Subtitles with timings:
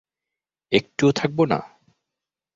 [0.71, 1.59] একটুও থাকব না?